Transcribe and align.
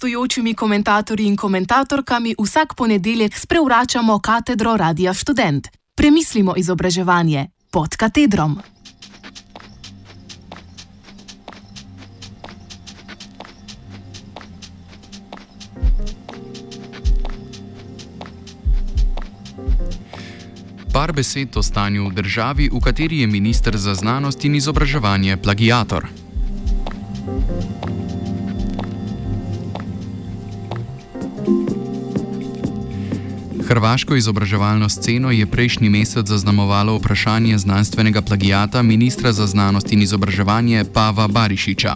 gostujočimi 0.00 0.54
komentatorji 0.54 1.26
in 1.26 1.36
komentatorkami 1.36 2.34
vsak 2.38 2.74
ponedeljek 2.74 3.36
sprevračamo 3.38 4.18
katedro 4.18 4.76
Radia 4.76 5.14
Student. 5.14 5.68
Premislimo 5.94 6.54
izobraževanje 6.56 7.48
pod 7.70 7.96
katedrom. 7.96 8.58
Par 20.92 21.12
besed 21.12 21.56
o 21.56 21.62
stanju 21.62 22.08
v 22.08 22.12
državi, 22.14 22.70
v 22.72 22.80
kateri 22.80 23.20
je 23.20 23.26
ministr 23.26 23.76
za 23.76 23.94
znanost 23.94 24.44
in 24.44 24.54
izobraževanje 24.54 25.36
plagiator. 25.36 26.29
Hrvaško 33.70 34.16
izobraževalno 34.16 34.88
sceno 34.88 35.30
je 35.30 35.46
prejšnji 35.46 35.90
mesec 35.90 36.26
zaznamovalo 36.26 36.96
vprašanje 36.96 37.58
znanstvenega 37.58 38.22
plagijata 38.22 38.82
ministra 38.82 39.32
za 39.32 39.46
znanost 39.46 39.92
in 39.92 40.02
izobraževanje 40.02 40.84
Pava 40.94 41.28
Barišiča. 41.28 41.94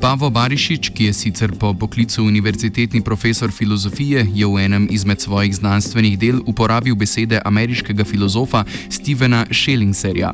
Pavo 0.00 0.30
Barišič, 0.30 0.88
ki 0.94 1.04
je 1.04 1.12
sicer 1.12 1.52
po 1.60 1.74
poklicu 1.74 2.24
univerzitetni 2.24 3.02
profesor 3.04 3.52
filozofije, 3.52 4.26
je 4.34 4.46
v 4.46 4.64
enem 4.64 4.88
izmed 4.90 5.20
svojih 5.20 5.56
znanstvenih 5.56 6.18
del 6.18 6.40
uporabil 6.46 6.94
besede 6.94 7.40
ameriškega 7.44 8.04
filozofa 8.04 8.64
Stevena 8.88 9.46
Schellingserja. 9.52 10.32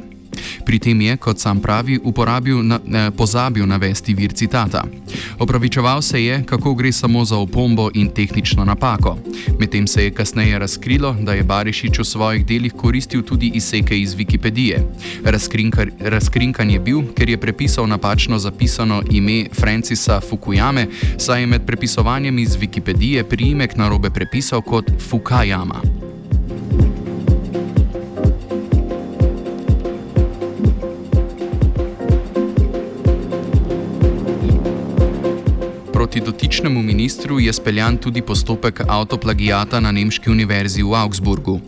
Pri 0.66 0.78
tem 0.78 1.00
je, 1.00 1.16
kot 1.16 1.38
sam 1.38 1.60
pravi, 1.60 1.98
uporabil 2.04 2.62
na, 2.62 2.78
eh, 2.78 3.10
pozabil 3.10 3.66
navesti 3.66 4.14
vir 4.14 4.32
citata. 4.32 4.84
Opravičeval 5.38 6.02
se 6.02 6.24
je, 6.24 6.42
kako 6.46 6.74
gre 6.74 6.92
samo 6.92 7.24
za 7.24 7.36
opombo 7.36 7.90
in 7.94 8.08
tehnično 8.08 8.64
napako. 8.64 9.18
Medtem 9.58 9.86
se 9.86 10.04
je 10.04 10.10
kasneje 10.10 10.58
razkrilo, 10.58 11.16
da 11.20 11.32
je 11.32 11.42
Barišič 11.42 11.98
v 11.98 12.04
svojih 12.04 12.46
delih 12.46 12.72
koristil 12.72 13.22
tudi 13.22 13.50
izseke 13.54 14.00
iz 14.00 14.14
Wikipedije. 14.14 14.78
Razkrinkan 16.00 16.70
je 16.70 16.80
bil, 16.80 17.02
ker 17.16 17.30
je 17.30 17.40
prepisal 17.40 17.88
napačno 17.88 18.38
zapisano 18.38 19.02
ime 19.10 19.46
Francisa 19.52 20.20
Fukuyame, 20.20 20.86
saj 21.18 21.40
je 21.40 21.46
med 21.46 21.66
prepisovanjem 21.66 22.38
iz 22.38 22.56
Wikipedije 22.56 23.22
priimek 23.22 23.76
narobe 23.76 24.10
prepisal 24.10 24.62
kot 24.62 24.90
Fukayama. 25.10 25.99
Proti 36.10 36.26
dotičnemu 36.26 36.82
ministru 36.82 37.38
je 37.40 37.52
speljan 37.52 37.96
tudi 37.96 38.22
postopek 38.22 38.80
avtoplagijata 38.88 39.80
na 39.80 39.92
Nemški 39.92 40.30
univerzi 40.30 40.82
v 40.82 40.94
Augsburgu. 40.94 41.60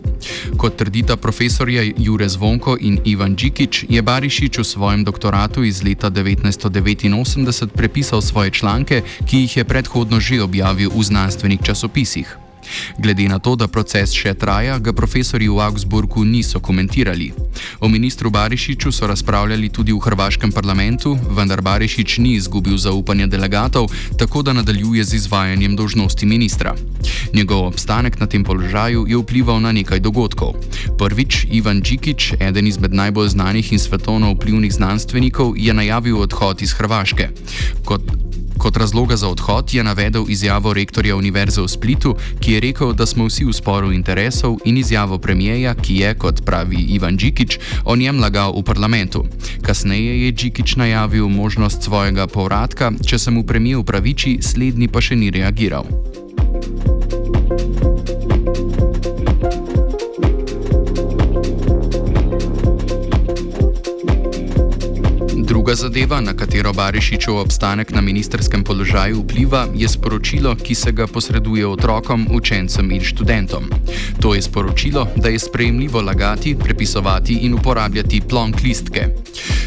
Kot 0.57 0.75
trdita 0.75 1.15
profesorja 1.15 1.83
Jure 1.97 2.29
Zvonko 2.29 2.75
in 2.79 2.99
Ivan 3.05 3.35
Džikič, 3.39 3.85
je 3.89 4.01
Barišič 4.01 4.59
v 4.59 4.63
svojem 4.63 5.07
doktoratu 5.07 5.63
iz 5.63 5.79
leta 5.83 6.11
1989 6.11 7.67
prepisal 7.71 8.21
svoje 8.21 8.51
članke, 8.51 9.01
ki 9.25 9.37
jih 9.37 9.57
je 9.57 9.63
predhodno 9.63 10.19
že 10.19 10.43
objavil 10.43 10.91
v 10.91 11.03
znanstvenih 11.03 11.63
časopisih. 11.63 12.42
Glede 12.97 13.27
na 13.29 13.39
to, 13.39 13.55
da 13.55 13.67
proces 13.67 14.13
še 14.13 14.33
traja, 14.33 14.79
ga 14.79 14.93
profesori 14.93 15.47
v 15.49 15.59
Augsburgu 15.59 16.25
niso 16.25 16.59
komentirali. 16.59 17.31
O 17.79 17.87
ministru 17.87 18.29
Barišiču 18.29 18.91
so 18.91 19.07
razpravljali 19.07 19.69
tudi 19.69 19.93
v 19.93 19.99
hrvaškem 19.99 20.51
parlamentu, 20.51 21.17
vendar 21.29 21.61
Barišič 21.61 22.17
ni 22.17 22.35
izgubil 22.37 22.77
zaupanja 22.77 23.27
delegatov, 23.27 23.91
tako 24.17 24.41
da 24.41 24.53
nadaljuje 24.53 25.03
z 25.03 25.13
izvajanjem 25.15 25.75
dožnosti 25.75 26.25
ministra. 26.25 26.75
Njegov 27.33 27.67
obstanek 27.67 28.19
na 28.19 28.27
tem 28.27 28.43
položaju 28.43 29.05
je 29.07 29.17
vplival 29.17 29.61
na 29.61 29.71
nekaj 29.71 29.99
dogodkov. 29.99 30.53
Prvič, 30.97 31.47
Ivan 31.51 31.81
Džikič, 31.81 32.33
eden 32.39 32.67
izmed 32.67 32.93
najbolj 32.93 33.29
znanih 33.29 33.73
in 33.73 33.79
svetovno 33.79 34.33
vplivnih 34.33 34.73
znanstvenikov, 34.73 35.57
je 35.57 35.73
najavil 35.73 36.21
odhod 36.21 36.61
iz 36.61 36.73
Hrvaške. 36.73 37.29
Kot 37.85 38.01
Kot 38.63 38.77
razloga 38.77 39.15
za 39.15 39.27
odhod 39.27 39.73
je 39.73 39.83
navedel 39.83 40.23
izjavo 40.29 40.73
rektorja 40.73 41.15
Univerze 41.15 41.61
v 41.61 41.67
Splitu, 41.67 42.15
ki 42.39 42.53
je 42.53 42.59
rekel, 42.59 42.93
da 42.93 43.05
smo 43.05 43.27
vsi 43.27 43.43
v 43.43 43.51
sporu 43.53 43.91
interesov, 43.91 44.55
in 44.63 44.77
izjavo 44.77 45.17
premijeja, 45.19 45.75
ki 45.75 45.97
je, 45.99 46.13
kot 46.15 46.45
pravi 46.45 46.79
Ivan 46.95 47.17
Džikič, 47.17 47.59
o 47.83 47.95
njem 47.95 48.23
lagal 48.23 48.55
v 48.55 48.63
parlamentu. 48.63 49.25
Kasneje 49.61 50.15
je 50.25 50.31
Džikič 50.31 50.75
najavil 50.79 51.27
možnost 51.27 51.83
svojega 51.83 52.27
povratka, 52.27 52.93
če 53.05 53.19
se 53.19 53.31
mu 53.31 53.43
premijer 53.43 53.83
upraviči, 53.83 54.37
slednji 54.41 54.87
pa 54.87 55.03
še 55.03 55.19
ni 55.19 55.31
reagiral. 55.31 56.12
Druga 65.73 65.89
zadeva, 65.89 66.21
na 66.21 66.37
katero 66.37 66.69
Barišičov 66.69 67.49
obstanek 67.49 67.91
na 67.97 68.01
ministerskem 68.01 68.61
položaju 68.63 69.23
vpliva, 69.25 69.65
je 69.73 69.89
sporočilo, 69.89 70.53
ki 70.55 70.75
se 70.75 70.91
ga 70.91 71.07
posreduje 71.07 71.65
otrokom, 71.65 72.27
učencem 72.29 72.91
in 72.91 73.01
študentom. 73.01 73.65
To 74.21 74.35
je 74.35 74.41
sporočilo, 74.41 75.07
da 75.15 75.33
je 75.33 75.39
sprejemljivo 75.39 76.01
lagati, 76.01 76.53
prepisovati 76.55 77.33
in 77.33 77.53
uporabljati 77.53 78.21
plonk 78.21 78.61
listke. 78.61 79.07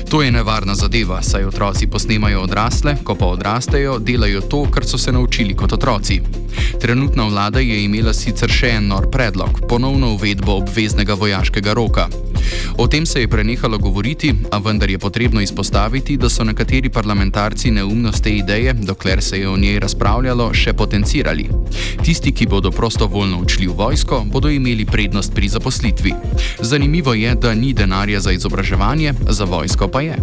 To 0.08 0.22
je 0.22 0.30
nevarna 0.30 0.74
zadeva, 0.74 1.22
saj 1.22 1.44
otroci 1.44 1.86
posnemajo 1.86 2.40
odrasle, 2.40 2.96
ko 3.02 3.14
pa 3.14 3.26
odrastejo, 3.26 3.98
delajo 3.98 4.40
to, 4.40 4.70
kar 4.70 4.86
so 4.86 4.98
se 4.98 5.12
naučili 5.12 5.56
kot 5.56 5.72
otroci. 5.72 6.20
Trenutna 6.80 7.24
vlada 7.24 7.60
je 7.60 7.84
imela 7.84 8.12
sicer 8.14 8.50
še 8.50 8.76
en 8.78 8.88
nor 8.88 9.10
predlog: 9.10 9.60
ponovno 9.68 10.12
uvedbo 10.14 10.58
obveznega 10.62 11.14
vojaškega 11.14 11.72
roka. 11.72 12.08
O 12.76 12.86
tem 12.86 13.06
se 13.06 13.20
je 13.20 13.28
prenehalo 13.28 13.78
govoriti, 13.78 14.34
a 14.52 14.58
vendar 14.58 14.90
je 14.90 14.98
potrebno 14.98 15.40
izpostaviti, 15.40 16.16
da 16.16 16.28
so 16.28 16.44
nekateri 16.44 16.88
parlamentarci 16.88 17.70
neumnost 17.70 18.22
te 18.22 18.36
ideje, 18.36 18.72
dokler 18.72 19.22
se 19.22 19.40
je 19.40 19.48
o 19.48 19.56
njej 19.56 19.78
razpravljalo, 19.80 20.50
še 20.54 20.72
potencirali. 20.72 21.48
Tisti, 22.04 22.32
ki 22.32 22.46
bodo 22.46 22.70
prostovoljno 22.70 23.40
odšli 23.40 23.66
v 23.66 23.76
vojsko, 23.76 24.24
bodo 24.32 24.50
imeli 24.50 24.84
prednost 24.84 25.34
pri 25.34 25.48
zaposlitvi. 25.48 26.14
Zanimivo 26.60 27.14
je, 27.14 27.34
da 27.34 27.54
ni 27.54 27.72
denarja 27.72 28.20
za 28.20 28.32
izobraževanje, 28.32 29.14
za 29.28 29.44
vojsko 29.44 29.88
pa 29.88 30.00
je. 30.00 30.16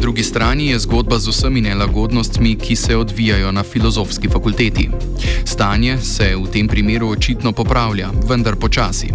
Drugi 0.00 0.22
strani 0.22 0.66
je 0.66 0.78
zgodba 0.78 1.18
z 1.18 1.28
vsemi 1.28 1.60
nelagodnostmi, 1.60 2.56
ki 2.56 2.76
se 2.76 2.96
odvijajo 2.96 3.52
na 3.52 3.62
filozofski 3.62 4.28
fakulteti. 4.28 4.90
Stanje 5.44 5.98
se 5.98 6.36
v 6.36 6.46
tem 6.52 6.68
primeru 6.68 7.08
očitno 7.08 7.52
popravlja, 7.52 8.10
vendar 8.28 8.56
počasi. 8.56 9.08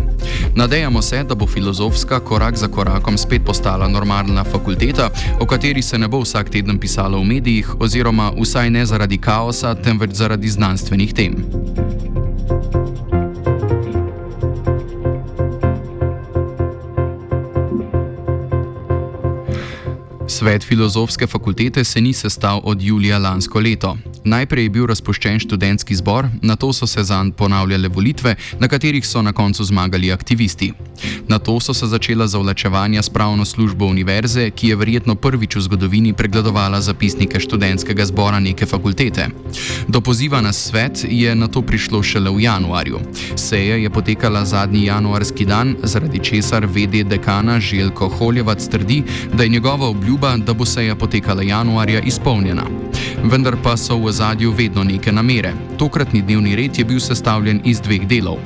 Nadejamo 0.55 1.01
se, 1.01 1.23
da 1.23 1.35
bo 1.35 1.47
filozofska 1.47 2.19
korak 2.19 2.57
za 2.57 2.67
korakom 2.67 3.17
spet 3.17 3.41
postala 3.45 3.87
normalna 3.87 4.43
fakulteta, 4.43 5.09
o 5.39 5.45
kateri 5.45 5.81
se 5.81 5.97
ne 5.97 6.07
bo 6.07 6.19
vsak 6.19 6.49
teden 6.49 6.79
pisalo 6.79 7.19
v 7.19 7.25
medijih, 7.25 7.75
oziroma 7.79 8.31
vsaj 8.41 8.69
ne 8.69 8.85
zaradi 8.85 9.17
kaosa, 9.17 9.75
temveč 9.75 10.11
zaradi 10.13 10.49
znanstvenih 10.49 11.13
tem. 11.13 11.62
Svet 20.43 20.63
filozofske 20.63 21.27
fakultete 21.27 21.83
se 21.83 22.01
ni 22.01 22.13
sestal 22.13 22.61
od 22.63 22.81
julija 22.81 23.17
lansko 23.17 23.59
leto. 23.59 23.97
Najprej 24.23 24.65
je 24.65 24.69
bil 24.69 24.87
razpuščen 24.91 25.39
študentski 25.39 25.95
zbor, 25.95 26.27
na 26.41 26.57
to 26.59 26.73
so 26.73 26.87
se 26.87 27.03
zanj 27.03 27.31
ponavljale 27.31 27.87
volitve, 27.87 28.35
na 28.59 28.67
katerih 28.67 29.07
so 29.07 29.21
na 29.21 29.31
koncu 29.31 29.63
zmagali 29.63 30.11
aktivisti. 30.11 30.73
Na 31.27 31.39
to 31.39 31.59
so 31.59 31.73
se 31.73 31.87
začela 31.87 32.27
zavlačevanja 32.27 33.01
s 33.01 33.09
pravno 33.09 33.45
službo 33.45 33.85
univerze, 33.85 34.49
ki 34.49 34.67
je 34.67 34.75
verjetno 34.75 35.15
prvič 35.15 35.55
v 35.55 35.61
zgodovini 35.61 36.13
pregledovala 36.13 36.81
zapisnike 36.81 37.39
študentskega 37.39 38.05
zbora 38.05 38.39
neke 38.39 38.65
fakultete. 38.65 39.27
Do 39.87 40.01
poziva 40.01 40.41
na 40.41 40.53
svet 40.53 41.05
je 41.09 41.35
na 41.35 41.47
to 41.47 41.61
prišlo 41.61 42.03
šele 42.03 42.29
v 42.29 42.43
januarju. 42.43 42.99
Seja 43.35 43.75
je 43.75 43.89
potekala 43.89 44.45
zadnji 44.45 44.85
januarski 44.85 45.45
dan, 45.45 45.75
zaradi 45.83 46.19
česar 46.19 46.65
VD 46.65 47.07
dekana 47.07 47.59
Željko 47.59 48.09
Holjevac 48.09 48.67
trdi, 48.67 49.03
da 49.33 49.43
je 49.43 49.49
njegova 49.49 49.87
obljuba, 49.87 50.37
da 50.37 50.53
bo 50.53 50.65
seja 50.65 50.95
potekala 50.95 51.43
januarja, 51.43 52.01
izpolnjena. 52.01 52.63
Vendar 53.23 53.55
pa 53.63 53.77
so 53.77 53.95
v 53.95 54.11
ozadju 54.11 54.51
vedno 54.51 54.83
neke 54.83 55.11
namere. 55.11 55.53
Tokratni 55.77 56.21
dnevni 56.21 56.55
red 56.55 56.79
je 56.79 56.85
bil 56.85 56.99
sestavljen 56.99 57.61
iz 57.65 57.79
dveh 57.81 58.07
delov. 58.07 58.37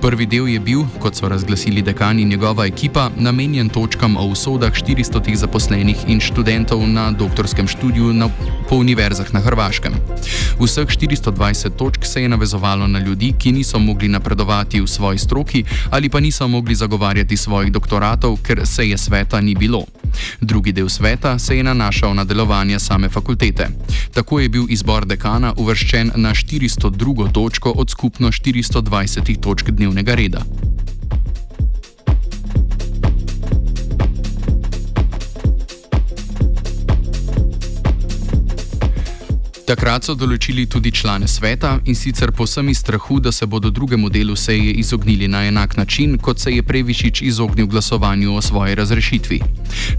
Prvi 0.00 0.26
del 0.26 0.48
je 0.48 0.60
bil, 0.60 0.84
kot 1.00 1.16
so 1.16 1.28
razglasili 1.28 1.82
dekan 1.82 2.20
in 2.26 2.30
njegova 2.30 2.66
ekipa, 2.66 3.10
namenjen 3.16 3.68
točkam 3.68 4.16
o 4.16 4.24
usodah 4.26 4.72
400 4.72 5.36
zaposlenih 5.36 5.96
in 6.08 6.20
študentov 6.20 6.82
na 6.88 7.10
doktorskem 7.10 7.68
študiju 7.68 8.12
na, 8.12 8.28
po 8.68 8.76
univerzah 8.76 9.34
na 9.34 9.40
Hrvaškem. 9.40 9.92
Vseh 10.58 10.86
420 10.86 11.70
točk 11.76 12.04
se 12.04 12.22
je 12.22 12.28
navezovalo 12.28 12.86
na 12.86 12.98
ljudi, 12.98 13.32
ki 13.38 13.52
niso 13.52 13.78
mogli 13.78 14.08
napredovati 14.08 14.80
v 14.80 14.86
svoji 14.86 15.18
stroki 15.18 15.64
ali 15.90 16.08
pa 16.08 16.20
niso 16.20 16.48
mogli 16.48 16.74
zagovarjati 16.74 17.36
svojih 17.36 17.72
doktoratov, 17.72 18.36
ker 18.42 18.66
se 18.66 18.88
je 18.88 18.98
sveta 18.98 19.40
ni 19.40 19.54
bilo. 19.54 19.84
Drugi 20.40 20.72
del 20.72 20.88
sveta 20.88 21.38
se 21.38 21.56
je 21.56 21.62
nanašal 21.62 22.14
na 22.14 22.24
delovanje 22.24 22.78
same 22.78 23.08
fakultete. 23.08 23.68
Tako 24.14 24.40
je 24.40 24.48
bil 24.48 24.66
izbor 24.68 25.06
dekana 25.06 25.54
uvrščen 25.56 26.10
na 26.16 26.34
402. 26.34 27.32
točko 27.32 27.70
od 27.70 27.90
skupno 27.90 28.28
420 28.28 29.40
točk 29.40 29.70
dnevnega 29.70 30.14
reda. 30.14 30.42
Takrat 39.66 40.04
so 40.06 40.14
določili 40.14 40.68
tudi 40.70 40.92
člane 40.94 41.26
sveta 41.26 41.72
in 41.90 41.96
sicer 41.98 42.30
posem 42.30 42.68
iz 42.70 42.78
strahu, 42.84 43.16
da 43.18 43.32
se 43.34 43.48
bodo 43.50 43.72
drugemu 43.74 44.06
delu 44.14 44.36
seje 44.38 44.70
izognili 44.78 45.26
na 45.26 45.40
enak 45.48 45.74
način, 45.76 46.12
kot 46.22 46.38
se 46.38 46.52
je 46.54 46.62
Previšič 46.62 47.22
izognil 47.26 47.66
glasovanju 47.66 48.36
o 48.36 48.42
svoji 48.42 48.76
razrešitvi. 48.78 49.40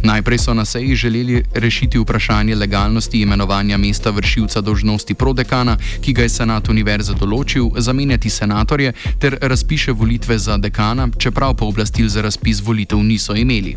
Najprej 0.07 0.39
so 0.39 0.55
na 0.55 0.63
seji 0.65 0.95
želeli 0.95 1.41
rešiti 1.53 1.99
vprašanje 1.99 2.55
legalnosti 2.55 3.21
imenovanja 3.21 3.77
mesta 3.77 4.13
vršilca 4.15 4.61
dožnosti 4.61 5.13
prodekana, 5.13 5.75
ki 6.01 6.13
ga 6.13 6.23
je 6.23 6.31
senat 6.37 6.71
univerze 6.71 7.17
določil, 7.19 7.67
zamenjati 7.75 8.31
senatorje 8.31 8.93
ter 9.19 9.35
razpiše 9.41 9.91
volitve 9.91 10.39
za 10.39 10.55
dekana, 10.57 11.09
čeprav 11.19 11.57
pa 11.59 11.67
oblastil 11.67 12.07
za 12.07 12.23
razpis 12.23 12.63
volitev 12.63 13.03
niso 13.03 13.35
imeli. 13.35 13.75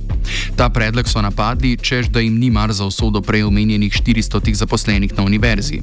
Ta 0.54 0.70
predlog 0.70 1.10
so 1.10 1.18
napadli, 1.18 1.74
čež 1.82 2.14
da 2.14 2.22
jim 2.22 2.38
ni 2.38 2.50
mar 2.50 2.70
za 2.70 2.86
usodo 2.86 3.26
prej 3.26 3.42
omenjenih 3.50 3.92
400 4.06 4.54
zaposlenih 4.54 5.18
na 5.18 5.26
univerzi. 5.26 5.79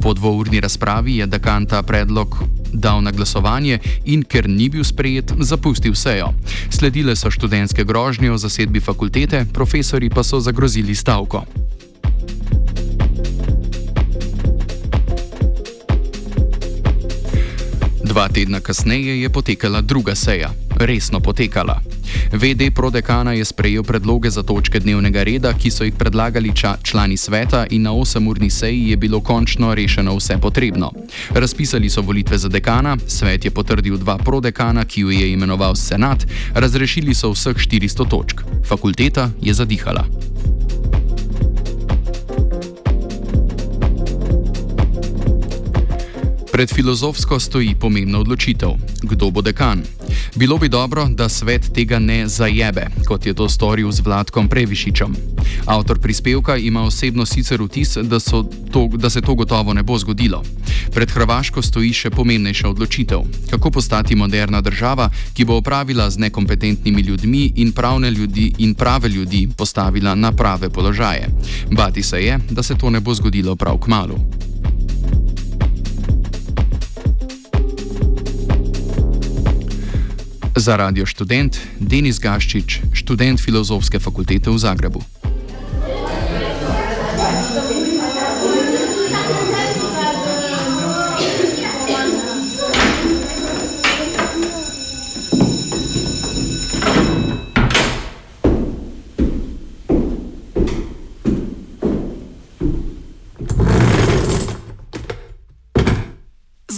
Po 0.00 0.14
dvourni 0.14 0.60
razpravi 0.60 1.16
je 1.16 1.26
dekan 1.26 1.66
ta 1.66 1.82
predlog 1.82 2.38
dal 2.72 3.02
na 3.02 3.10
glasovanje 3.10 3.78
in 4.04 4.22
ker 4.22 4.48
ni 4.48 4.68
bil 4.68 4.84
sprejet, 4.84 5.32
zapustil 5.38 5.94
sejo. 5.94 6.34
Sledile 6.70 7.16
so 7.16 7.30
študentske 7.30 7.84
grožnje 7.84 8.32
o 8.32 8.38
zasedbi 8.38 8.80
fakultete, 8.80 9.46
profesori 9.52 10.10
pa 10.10 10.22
so 10.22 10.40
zagrozili 10.40 10.94
stavko. 10.94 11.44
Dva 18.04 18.28
tedna 18.28 18.60
kasneje 18.60 19.22
je 19.22 19.28
potekala 19.30 19.80
druga 19.80 20.14
seja, 20.14 20.52
resno 20.76 21.20
potekala. 21.20 21.93
VD 22.32 22.70
prodekana 22.74 23.32
je 23.32 23.44
sprejel 23.44 23.82
predloge 23.82 24.30
za 24.30 24.42
točke 24.42 24.80
dnevnega 24.80 25.22
reda, 25.22 25.52
ki 25.52 25.70
so 25.70 25.84
jih 25.84 25.94
predlagali 25.94 26.52
ča, 26.56 26.76
člani 26.82 27.16
sveta 27.16 27.66
in 27.70 27.82
na 27.82 27.92
8-urni 27.92 28.50
seji 28.50 28.90
je 28.90 28.96
bilo 28.96 29.20
končno 29.20 29.74
rešeno 29.74 30.16
vse 30.16 30.38
potrebno. 30.38 30.92
Razpisali 31.30 31.90
so 31.90 32.02
volitve 32.02 32.38
za 32.38 32.48
dekana, 32.48 32.96
svet 33.06 33.44
je 33.44 33.50
potrdil 33.50 33.96
dva 33.96 34.18
prodekana, 34.18 34.84
ki 34.84 35.00
ju 35.00 35.10
je 35.10 35.32
imenoval 35.32 35.74
senat, 35.74 36.26
razrešili 36.54 37.14
so 37.14 37.30
vseh 37.30 37.56
400 37.56 38.08
točk. 38.08 38.40
Fakulteta 38.64 39.30
je 39.40 39.54
zadihala. 39.54 40.06
Pred 46.54 46.70
filozofsko 46.70 47.40
stoji 47.40 47.74
pomembna 47.74 48.18
odločitev: 48.18 48.70
kdo 49.02 49.30
bo 49.30 49.42
dekan? 49.42 49.82
Bilo 50.36 50.58
bi 50.58 50.68
dobro, 50.68 51.08
da 51.08 51.28
svet 51.28 51.72
tega 51.74 51.98
ne 51.98 52.28
zajebe, 52.28 52.86
kot 53.08 53.26
je 53.26 53.34
to 53.34 53.48
storil 53.48 53.92
z 53.92 54.00
Vladkom 54.00 54.48
Previšičem. 54.48 55.14
Avtor 55.66 55.98
prispevka 55.98 56.56
ima 56.56 56.82
osebno 56.82 57.26
sicer 57.26 57.62
vtis, 57.62 57.96
da, 57.96 58.18
to, 58.70 58.88
da 58.96 59.10
se 59.10 59.20
to 59.20 59.34
gotovo 59.34 59.72
ne 59.74 59.82
bo 59.82 59.98
zgodilo. 59.98 60.42
Pred 60.94 61.10
Hrvaško 61.10 61.62
stoji 61.62 61.92
še 61.92 62.10
pomembnejša 62.10 62.68
odločitev: 62.68 63.20
kako 63.50 63.70
postati 63.70 64.14
moderna 64.14 64.60
država, 64.60 65.10
ki 65.34 65.44
bo 65.44 65.56
opravila 65.56 66.10
z 66.10 66.18
nekompetentnimi 66.18 67.02
ljudmi 67.02 67.52
in, 67.56 67.72
ljudi 68.10 68.52
in 68.58 68.74
prave 68.74 69.08
ljudi 69.08 69.48
postavila 69.56 70.14
na 70.14 70.32
prave 70.32 70.70
položaje. 70.70 71.28
Bati 71.70 72.02
se 72.02 72.24
je, 72.24 72.38
da 72.50 72.62
se 72.62 72.74
to 72.74 72.90
ne 72.90 73.00
bo 73.00 73.14
zgodilo 73.14 73.56
prav 73.56 73.78
k 73.78 73.86
malu. 73.86 74.18
Za 80.56 80.76
radio 80.76 81.02
študent 81.02 81.56
Denis 81.82 82.20
Gaščič, 82.22 82.76
študent 82.94 83.42
filozofske 83.42 83.98
fakultete 83.98 84.54
v 84.54 84.58
Zagrebu. 84.62 85.02